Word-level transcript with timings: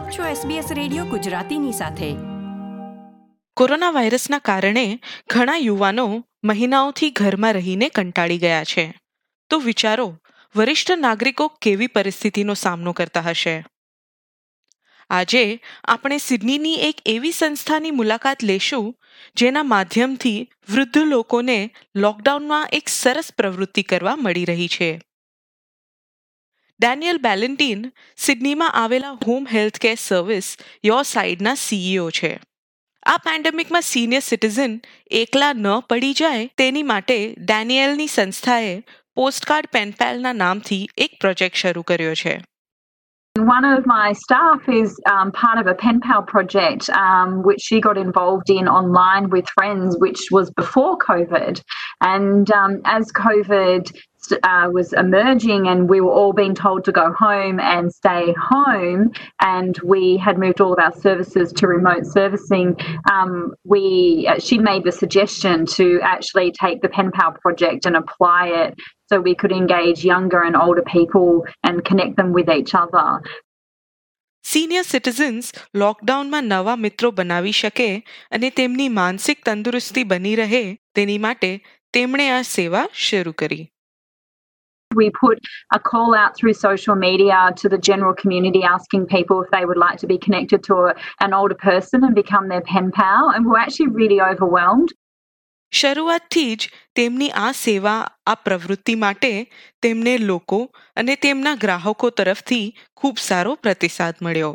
આપ 0.00 0.10
છો 0.10 0.48
SBS 0.48 0.74
radio 0.74 1.04
ગુજરાતીની 1.04 1.72
સાથે. 1.72 2.14
કોરોના 3.56 3.90
વાયરસના 3.90 4.38
કારણે 4.38 5.00
ઘણા 5.30 5.56
યુવાનો 5.56 6.24
મહિનાઓથી 6.44 7.10
ઘરમાં 7.10 7.52
રહીને 7.52 7.88
કંટાળી 7.88 8.38
ગયા 8.38 8.64
છે. 8.64 8.94
તો 9.50 9.58
વિચારો, 9.58 10.18
વરિષ્ઠ 10.56 10.92
નાગરિકો 10.92 11.48
કેવી 11.48 11.86
પરિસ્થિતિનો 11.86 12.54
સામનો 12.54 12.92
કરતા 12.92 13.20
હશે? 13.20 13.64
આજે 15.10 15.60
આપણે 15.84 16.18
સિડનીની 16.18 16.74
એક 16.74 16.96
એવી 17.06 17.32
સંસ્થાની 17.32 17.90
મુલાકાત 17.90 18.44
લેશું, 18.44 18.96
જેના 19.36 19.62
માધ્યમથી 19.62 20.50
વૃદ્ધ 20.74 20.98
લોકોને 20.98 21.70
લોકડાઉનમાં 21.96 22.68
એક 22.72 22.88
સરસ 22.88 23.32
પ્રવૃત્તિ 23.36 23.82
કરવા 23.82 24.16
મળી 24.16 24.44
રહી 24.44 24.68
છે. 24.68 25.09
ડેનિયલ 26.80 27.18
બેલેન્ટીન 27.18 27.80
સિડનીમાં 28.16 28.76
આવેલા 28.82 29.16
home 29.26 29.48
health 29.52 29.78
care 29.78 29.96
service 30.00 30.48
your 30.84 31.02
સાઇડના 31.04 31.54
CEO 31.54 32.06
છે 32.10 32.30
આ 33.06 33.16
પેન્ડેમિકમાં 33.16 33.86
સિનિયર 33.88 34.22
સિટીઝન 34.22 34.76
એકલા 35.10 35.52
ન 35.54 35.68
પડી 35.90 36.12
જાય 36.12 36.48
તેની 36.56 36.86
માટે 36.92 37.18
ડેનિયલની 37.42 38.06
સંસ્થાએ 38.06 38.72
પોસ્ટકાર્ડ 39.16 39.72
પેનપેલના 39.72 40.32
નામથી 40.34 40.84
એક 40.98 41.18
પ્રોજેક્ટ 41.20 41.56
શરૂ 41.56 41.82
કર્યો 41.82 42.14
છે 42.14 42.36
One 43.36 43.64
of 43.64 43.86
my 43.86 44.12
staff 44.14 44.68
is 44.68 44.94
um, 45.06 45.28
part 45.32 45.58
of 45.58 45.66
a 45.66 45.74
pen 45.74 46.00
pal 46.00 46.22
project, 46.22 46.88
um, 46.90 47.42
which 47.42 47.60
she 47.60 47.80
got 47.80 47.96
involved 47.96 48.50
in 48.50 48.66
online 48.68 49.28
with 49.30 49.48
friends, 49.48 49.96
which 49.98 50.22
was 50.30 50.50
before 50.52 50.98
COVID. 50.98 51.62
And 52.02 52.50
um, 52.52 52.80
as 52.84 53.12
COVID 53.12 53.92
uh, 54.43 54.69
was 54.71 54.93
emerging 54.93 55.67
and 55.67 55.89
we 55.89 56.01
were 56.01 56.11
all 56.11 56.33
being 56.33 56.55
told 56.55 56.83
to 56.85 56.91
go 56.91 57.11
home 57.13 57.59
and 57.59 57.93
stay 57.93 58.33
home 58.33 59.11
and 59.41 59.77
we 59.83 60.17
had 60.17 60.37
moved 60.37 60.61
all 60.61 60.73
of 60.73 60.79
our 60.79 60.95
services 60.95 61.51
to 61.53 61.67
remote 61.67 62.05
servicing 62.05 62.75
um, 63.11 63.53
we 63.63 64.27
uh, 64.29 64.39
she 64.39 64.57
made 64.57 64.83
the 64.83 64.91
suggestion 64.91 65.65
to 65.65 65.99
actually 66.03 66.51
take 66.51 66.81
the 66.81 66.89
pen 66.89 67.11
pal 67.11 67.31
project 67.33 67.85
and 67.85 67.95
apply 67.95 68.47
it 68.47 68.73
so 69.07 69.19
we 69.19 69.35
could 69.35 69.51
engage 69.51 70.03
younger 70.03 70.41
and 70.41 70.55
older 70.55 70.81
people 70.81 71.43
and 71.63 71.85
connect 71.85 72.15
them 72.17 72.33
with 72.33 72.49
each 72.49 72.73
other 72.75 73.21
senior 74.43 74.83
citizens 74.83 75.53
લોકડાઉનમાં 75.75 76.43
નવા 76.43 76.75
મિત્રો 76.75 77.11
બનાવી 77.11 77.51
શકે 77.51 77.87
અને 78.31 78.49
તેમની 78.49 78.89
માનસિક 78.89 79.39
તંદુરસ્તી 79.45 80.03
બની 80.03 80.35
રહે 80.35 80.61
તેની 80.95 81.17
માટે 81.17 81.49
તેમણે 81.93 82.27
આ 82.29 82.41
સેવા 82.41 82.83
શરૂ 82.93 83.31
કરી 83.31 83.71
We 84.95 85.09
put 85.09 85.39
a 85.73 85.79
call 85.79 86.15
out 86.15 86.37
through 86.37 86.53
social 86.53 86.95
media 86.95 87.51
to 87.57 87.67
the 87.67 87.77
general 87.77 88.13
community 88.13 88.63
asking 88.63 89.07
people 89.07 89.41
if 89.43 89.49
they 89.51 89.65
would 89.65 89.77
like 89.77 89.97
to 89.99 90.07
be 90.07 90.17
connected 90.17 90.63
to 90.63 90.73
a, 90.75 90.95
an 91.19 91.33
older 91.33 91.55
person 91.55 92.03
and 92.03 92.15
become 92.15 92.47
their 92.47 92.61
pen 92.61 92.91
pal. 92.91 93.31
And 93.33 93.45
we're 93.45 93.59
actually 93.59 93.87
really 94.01 94.21
overwhelmed. 94.21 94.93
શરૂઆતથી 95.71 96.43
જ 96.61 96.69
તેમની 96.97 97.29
આ 97.45 97.47
સેવા 97.61 97.95
આ 98.31 98.35
પ્રવૃત્તિ 98.45 98.93
માટે 99.05 99.31
તેમને 99.85 100.13
લોકો 100.29 100.59
અને 101.01 101.15
તેમના 101.25 101.55
ગ્રાહકો 101.63 102.09
તરફથી 102.19 102.61
ખૂબ 103.01 103.17
સારો 103.29 103.55
પ્રતિસાદ 103.65 104.23
મળ્યો 104.27 104.53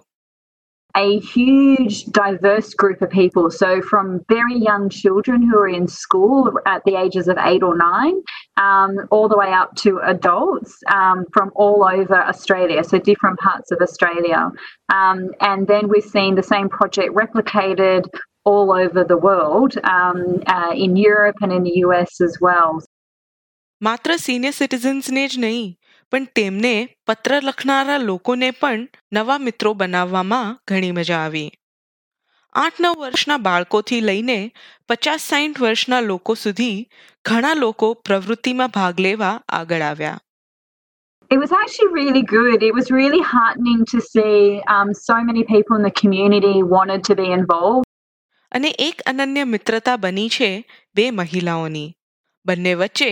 a 0.95 1.21
huge, 1.21 1.97
diverse 2.07 2.75
group 2.75 3.03
of 3.03 3.11
people. 3.11 3.51
So, 3.51 3.81
from 3.81 4.25
very 4.29 4.59
young 4.59 4.89
children 4.89 5.43
who 5.43 5.59
are 5.59 5.69
in 5.69 5.87
school 5.87 6.51
at 6.67 6.85
the 6.85 6.97
ages 6.97 7.29
of 7.29 7.39
eight 7.39 7.63
or 7.63 7.77
nine, 7.77 8.17
um, 8.57 8.93
all 9.11 9.29
the 9.29 9.37
way 9.37 9.53
up 9.53 9.75
to 9.77 9.99
adults 10.15 10.73
um, 10.93 11.25
from 11.33 11.51
all 11.55 11.85
over 11.85 12.19
Australia, 12.33 12.85
so 12.85 12.99
different 12.99 13.39
parts 13.39 13.71
of 13.71 13.79
Australia. 13.81 14.51
Um, 14.93 15.19
and 15.41 15.67
then 15.67 15.89
we've 15.89 16.11
seen 16.19 16.35
the 16.35 16.43
same 16.43 16.69
project 16.69 17.11
replicated 17.15 18.03
all 18.45 18.73
over 18.73 19.05
the 19.05 19.17
world 19.17 19.77
um, 19.85 20.43
uh, 20.47 20.73
in 20.75 20.97
Europe 20.97 21.37
and 21.41 21.53
in 21.53 21.63
the 21.63 21.77
US 21.87 22.21
as 22.21 22.37
well. 22.41 22.73
માત્ર 23.83 24.17
senior 24.17 24.53
સિટીઝન્સને 24.53 25.29
જ 25.29 25.39
નહીં 25.39 25.69
પણ 26.11 26.25
તેમને 26.25 26.73
પત્ર 27.07 27.33
લખનારા 27.43 27.97
લોકોને 27.99 28.51
પણ 28.51 28.83
નવા 29.13 29.39
મિત્રો 29.39 29.73
બનાવવામાં 29.75 30.59
ઘણી 30.69 30.93
મજા 30.93 31.19
આવી 31.19 31.53
આઠ 32.56 32.78
નવ 32.80 33.00
વર્ષના 33.00 33.38
બાળકોથી 33.38 34.02
લઈને 34.02 34.38
પચાસ 34.88 35.24
સાઠ 35.30 35.58
વર્ષના 35.62 36.00
લોકો 36.02 36.36
સુધી 36.36 36.78
ઘણા 37.26 37.54
લોકો 37.54 37.90
પ્રવૃત્તિમાં 38.06 38.68
ભાગ 38.68 39.00
લેવા 39.00 39.32
આગળ 39.50 39.82
આવ્યા 39.82 40.20
It 41.32 41.40
was 41.40 41.52
actually 41.52 41.92
really 41.94 42.22
good. 42.22 42.64
It 42.64 42.74
was 42.76 42.88
really 42.92 43.22
heartening 43.26 43.82
to 43.86 44.00
see 44.02 44.62
um, 44.68 44.94
so 44.94 45.16
many 45.24 45.44
people 45.44 45.76
in 45.76 45.82
the 45.82 45.92
community 45.92 46.56
wanted 46.76 47.04
to 47.04 47.14
be 47.16 47.28
involved. 47.32 47.86
અને 48.52 48.72
એક 48.80 49.06
અનન્ય 49.06 49.46
મિત્રતા 49.46 49.98
બની 49.98 50.28
છે 50.30 50.52
બે 50.96 51.12
મહિલાઓની 51.12 51.88
બંને 52.46 52.74
વચ્ચે 52.76 53.12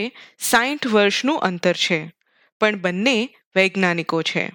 સાઠ 0.50 0.86
વર્ષનું 0.88 1.40
અંતર 1.42 1.76
છે 1.86 2.02
પણ 2.62 2.76
બંને 2.78 3.18
વૈજ્ઞાનિકો 3.56 4.22
છે 4.24 4.46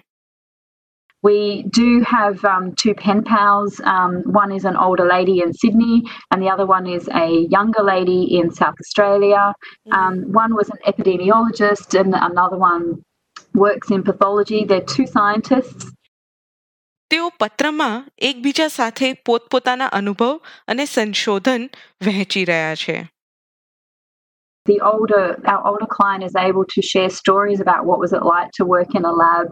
We 1.24 1.64
do 1.70 2.02
have 2.02 2.44
um, 2.44 2.74
two 2.74 2.92
pen 2.92 3.24
pals. 3.24 3.80
Um, 3.80 4.22
one 4.26 4.52
is 4.52 4.66
an 4.66 4.76
older 4.76 5.06
lady 5.06 5.40
in 5.40 5.54
Sydney, 5.54 6.02
and 6.30 6.42
the 6.42 6.50
other 6.50 6.66
one 6.66 6.86
is 6.86 7.08
a 7.08 7.46
younger 7.48 7.82
lady 7.82 8.36
in 8.38 8.52
South 8.52 8.74
Australia. 8.78 9.54
Um, 9.90 10.30
one 10.32 10.54
was 10.54 10.68
an 10.68 10.80
epidemiologist, 10.86 11.98
and 11.98 12.14
another 12.14 12.58
one 12.58 13.02
works 13.54 13.90
in 13.90 14.02
pathology. 14.02 14.64
They're 14.64 14.90
two 14.96 15.06
scientists. 15.06 15.90
તેઓ 17.10 17.30
પત્રમાં 17.40 17.88
એકબીજા 18.28 18.68
સાથે 18.76 19.08
પોતપોતાના 19.26 19.88
અનુભવ 19.98 20.30
અને 20.68 20.84
સંશોધન 20.92 21.66
વહેંચી 22.06 22.44
રહ્યા 22.52 22.76
છે 22.84 22.96
The 24.66 24.78
older 24.92 25.24
our 25.52 25.62
older 25.70 25.88
client 25.96 26.22
is 26.28 26.34
able 26.48 26.64
to 26.74 26.80
share 26.90 27.10
stories 27.22 27.60
about 27.64 27.82
what 27.88 27.98
was 28.04 28.12
it 28.18 28.24
like 28.34 28.50
to 28.58 28.64
work 28.76 28.90
in 28.98 29.04
a 29.12 29.14
lab 29.24 29.46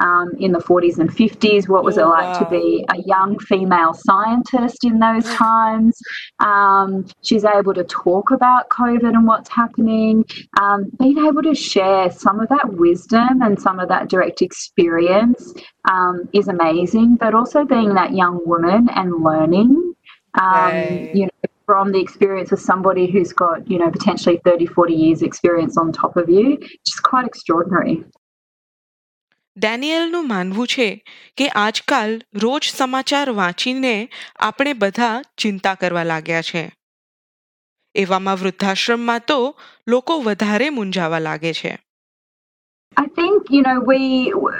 um, 0.00 0.30
in 0.38 0.52
the 0.52 0.58
40s 0.58 0.98
and 0.98 1.10
50s. 1.10 1.68
What 1.68 1.84
was 1.84 1.96
it 1.98 2.04
Oh, 2.04 2.08
like 2.08 2.32
to 2.34 2.44
be 2.46 2.84
a 2.88 2.98
young 3.06 3.38
female 3.38 3.94
scientist 3.94 4.84
in 4.84 4.98
those 4.98 5.28
times? 5.30 5.98
Um, 6.40 7.06
she's 7.22 7.44
able 7.44 7.74
to 7.74 7.84
talk 7.84 8.30
about 8.30 8.68
COVID 8.70 9.08
and 9.08 9.26
what's 9.26 9.50
happening. 9.50 10.24
Um, 10.60 10.90
being 10.98 11.18
able 11.26 11.42
to 11.42 11.54
share 11.54 12.10
some 12.10 12.40
of 12.40 12.48
that 12.48 12.68
wisdom 12.74 13.42
and 13.42 13.60
some 13.60 13.78
of 13.78 13.88
that 13.88 14.08
direct 14.08 14.42
experience 14.42 15.52
um, 15.90 16.28
is 16.32 16.48
amazing. 16.48 17.16
But 17.16 17.34
also 17.34 17.64
being 17.64 17.94
that 17.94 18.12
young 18.14 18.40
woman 18.46 18.88
and 18.94 19.22
learning. 19.22 19.94
Um, 20.40 20.74
Right. 20.74 21.10
you 21.12 21.24
know, 21.24 21.30
from 21.66 21.92
the 21.92 22.00
experience 22.00 22.52
of 22.52 22.58
somebody 22.60 23.10
who's 23.10 23.32
got, 23.32 23.68
you 23.70 23.78
know, 23.78 23.90
potentially 23.90 24.40
30, 24.44 24.66
40 24.66 24.94
years 24.94 25.22
experience 25.22 25.76
on 25.76 25.92
top 25.92 26.16
of 26.16 26.28
you, 26.28 26.58
just 26.86 27.02
quite 27.02 27.26
extraordinary. 27.26 28.04
ડેનિયલનું 29.58 30.28
માનવું 30.28 30.66
છે 30.66 31.04
કે 31.36 31.48
આજકાલ 31.48 32.22
રોજ 32.34 32.70
સમાચાર 32.76 33.30
વાંચીને 33.30 34.08
આપણે 34.38 34.72
બધા 34.72 35.22
ચિંતા 35.38 35.74
કરવા 35.74 36.04
લાગ્યા 36.04 36.42
છે 36.42 36.72
એવામાં 37.94 38.34
વૃદ્ધાશ્રમમાં 38.34 39.20
તો 39.28 39.56
લોકો 39.88 40.20
વધારે 40.20 40.70
મૂંઝાવા 40.70 41.18
લાગે 41.18 41.52
છે 41.52 41.78
I 42.96 43.06
think 43.06 43.50
you 43.50 43.62
know 43.62 43.78
we 43.80 43.98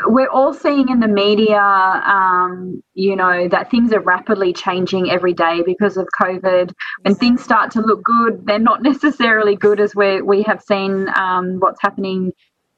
we're 0.06 0.30
all 0.30 0.54
seeing 0.54 0.88
in 0.88 1.00
the 1.00 1.08
media, 1.08 1.62
um, 2.06 2.52
you 2.94 3.16
know, 3.16 3.48
that 3.48 3.70
things 3.70 3.92
are 3.92 4.00
rapidly 4.00 4.52
changing 4.52 5.10
every 5.10 5.34
day 5.34 5.62
because 5.66 5.96
of 5.96 6.06
COVID. 6.22 6.72
When 7.02 7.16
things 7.16 7.42
start 7.42 7.72
to 7.72 7.80
look 7.80 8.04
good, 8.04 8.46
they're 8.46 8.68
not 8.70 8.82
necessarily 8.82 9.56
good 9.56 9.80
as 9.80 9.96
we 9.96 10.22
we 10.22 10.42
have 10.42 10.62
seen 10.62 11.08
um, 11.16 11.58
what's 11.58 11.82
happening 11.82 12.32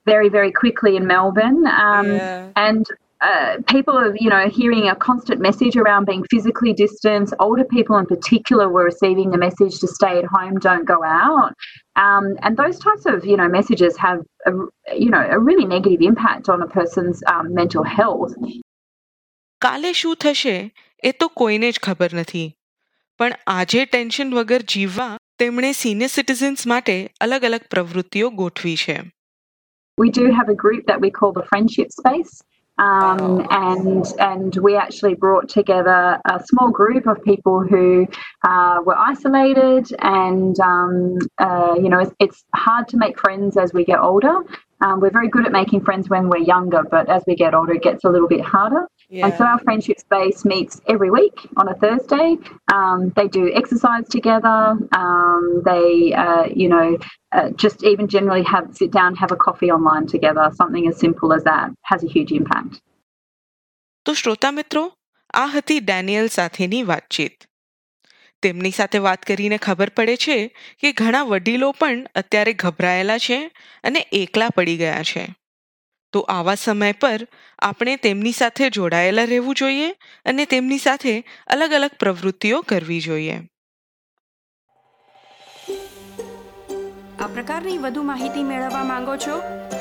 very 0.05 0.29
very 0.29 0.51
quickly 0.51 0.95
in 0.95 1.05
Melbourne. 1.07 1.67
Um, 1.67 2.07
and 2.55 2.85
uh, 3.21 3.57
people 3.67 3.97
are, 3.97 4.15
you 4.15 4.29
know, 4.29 4.47
hearing 4.47 4.87
a 4.87 4.95
constant 4.95 5.39
message 5.41 5.75
around 5.75 6.05
being 6.05 6.23
physically 6.29 6.73
distanced. 6.73 7.33
Older 7.39 7.63
people, 7.63 7.97
in 7.97 8.05
particular, 8.05 8.69
were 8.69 8.83
receiving 8.83 9.31
the 9.31 9.37
message 9.37 9.79
to 9.79 9.87
stay 9.87 10.19
at 10.19 10.25
home, 10.25 10.59
don't 10.59 10.85
go 10.85 11.03
out. 11.03 11.53
Um, 11.95 12.37
and 12.43 12.57
those 12.57 12.77
types 12.77 13.05
of, 13.05 13.25
you 13.25 13.35
know, 13.35 13.47
messages 13.47 13.97
have, 13.97 14.19
a, 14.45 14.51
you 14.95 15.09
know, 15.09 15.25
a 15.31 15.39
really 15.39 15.65
negative 15.65 16.01
impact 16.01 16.47
on 16.47 16.61
a 16.61 16.67
person's 16.67 17.23
um, 17.33 17.53
mental 17.53 17.83
health. 17.83 18.33
કાલે 19.61 19.93
શું 19.93 20.15
થશે 20.15 20.55
એ 21.03 21.11
તો 21.11 21.27
કોઈને 21.39 21.69
જ 21.71 21.79
ખબર 21.83 22.11
નથી 22.13 22.47
પણ 23.19 23.31
આજે 23.47 23.85
ટેન્શન 23.85 24.33
વગર 24.33 24.63
જીવવા 24.73 25.07
તેમણે 25.39 25.71
સિનિયર 25.71 26.11
સિટીઝન્સ 26.15 26.67
માટે 26.67 26.97
અલગ 27.21 27.45
અલગ 27.45 27.63
પ્રવૃત્તિઓ 27.69 28.29
ગોઠવી 28.29 28.75
છે 28.75 28.97
we 29.98 30.10
do 30.10 30.30
have 30.30 30.48
a 30.48 30.54
group 30.54 30.86
that 30.86 31.00
we 31.00 31.10
call 31.10 31.32
the 31.32 31.44
Friendship 31.44 31.90
Space. 31.92 32.42
Um, 32.78 33.46
and 33.50 34.06
and 34.18 34.56
we 34.56 34.76
actually 34.76 35.14
brought 35.14 35.48
together 35.48 36.18
a 36.24 36.42
small 36.42 36.70
group 36.70 37.06
of 37.06 37.22
people 37.22 37.60
who 37.60 38.08
uh, 38.44 38.78
were 38.84 38.96
isolated, 38.96 39.94
and 40.00 40.58
um, 40.58 41.18
uh, 41.38 41.74
you 41.76 41.90
know 41.90 41.98
it's, 41.98 42.12
it's 42.18 42.44
hard 42.56 42.88
to 42.88 42.96
make 42.96 43.20
friends 43.20 43.58
as 43.58 43.74
we 43.74 43.84
get 43.84 44.00
older. 44.00 44.40
Um, 44.81 44.99
we're 45.01 45.15
very 45.19 45.29
good 45.29 45.45
at 45.47 45.51
making 45.51 45.81
friends 45.81 46.07
when 46.07 46.29
we're 46.29 46.45
younger, 46.55 46.83
but 46.83 47.09
as 47.09 47.23
we 47.27 47.35
get 47.35 47.53
older, 47.55 47.73
it 47.73 47.81
gets 47.81 48.03
a 48.03 48.09
little 48.09 48.27
bit 48.27 48.41
harder. 48.41 48.83
And 49.11 49.33
so 49.37 49.45
our 49.45 49.59
friendship 49.59 49.99
space 49.99 50.43
meets 50.45 50.81
every 50.87 51.09
week 51.09 51.37
on 51.55 51.69
a 51.69 51.75
Thursday. 51.75 52.37
Um, 52.73 52.99
they 53.15 53.27
do 53.27 53.43
exercise 53.53 54.05
together. 54.09 54.77
Um, 54.91 55.61
they, 55.65 56.13
uh, 56.13 56.45
you 56.61 56.69
know, 56.69 56.97
uh, 57.31 57.49
just 57.51 57.83
even 57.83 58.07
generally 58.07 58.43
have 58.43 58.75
sit 58.75 58.91
down, 58.91 59.15
have 59.15 59.31
a 59.31 59.35
coffee 59.35 59.71
online 59.71 60.07
together. 60.07 60.51
Something 60.53 60.87
as 60.87 60.97
simple 60.99 61.33
as 61.33 61.43
that 61.43 61.71
has 61.83 62.03
a 62.03 62.07
huge 62.07 62.31
impact. 62.31 62.73
તો 64.05 64.13
શ્રોતા 64.13 64.51
મિત્રો 64.51 64.81
આ 65.33 65.45
હતી 65.47 65.79
Daniel 65.79 66.27
સાથેની 66.27 66.83
વાતચીત 66.83 67.37
તેમની 68.42 68.70
સાથે 68.70 68.98
વાત 68.98 69.22
કરીને 69.22 69.58
ખબર 69.58 69.88
પડે 69.88 70.16
છે 70.16 70.38
કે 70.80 70.92
ઘણા 70.92 71.22
વડીલો 71.22 71.70
પણ 71.72 72.06
અત્યારે 72.14 72.52
ગભરાયેલા 72.52 73.18
છે 73.18 73.38
અને 73.84 74.06
એકલા 74.12 74.48
પડી 74.48 74.76
ગયા 74.76 75.02
છે. 75.02 75.28
તો 76.12 76.20
આવા 76.20 76.54
સમય 76.54 76.92
પર 76.92 77.28
આપણે 77.58 77.96
તેમની 77.96 78.32
સાથે 78.32 78.70
જોડાયેલા 78.70 79.24
રહેવું 79.24 79.54
જોઈએ 79.54 79.94
અને 80.24 80.44
તેમની 80.44 80.78
સાથે 80.78 81.24
અલગ 81.46 81.72
અલગ 81.72 81.90
પ્રવૃત્તિઓ 82.00 82.60
કરવી 82.62 83.00
જોઈએ. 83.00 83.38
આ 87.20 87.26
પ્રકારની 87.26 87.78
વધુ 87.78 88.02
માહિતી 88.02 88.42
મેળવવા 88.42 88.84
માંગો 88.84 89.16
છો? 89.16 89.36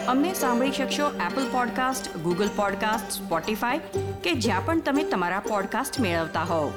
અમને 0.07 0.33
સાંભળી 0.33 0.71
શકશો 0.71 1.11
Apple 1.31 1.49
podcast 1.51 2.17
Google 2.17 2.49
podcast 2.55 3.11
Spotify 3.11 3.79
કે 4.23 4.33
જ્યાં 4.33 4.65
પણ 4.65 4.81
તમે 4.81 5.03
તમારા 5.03 5.39
પોડકાસ્ટ 5.39 5.99
મેળવતા 5.99 6.43
હોવ. 6.43 6.73